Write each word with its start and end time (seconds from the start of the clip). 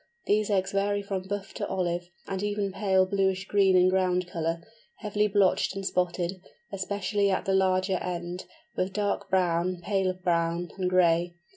These 0.25 0.49
eggs 0.49 0.71
vary 0.71 1.03
from 1.03 1.27
buff 1.27 1.53
to 1.53 1.67
olive, 1.67 2.09
and 2.27 2.41
even 2.41 2.71
pale 2.71 3.05
bluish 3.05 3.47
green 3.47 3.77
in 3.77 3.87
ground 3.87 4.25
colour, 4.27 4.63
heavily 4.95 5.27
blotched 5.27 5.75
and 5.75 5.85
spotted, 5.85 6.41
especially 6.71 7.29
at 7.29 7.45
the 7.45 7.53
larger 7.53 7.97
end, 7.97 8.45
with 8.75 8.93
dark 8.93 9.29
brown, 9.29 9.79
paler 9.79 10.13
brown, 10.15 10.71
and 10.75 10.89
gray. 10.89 11.35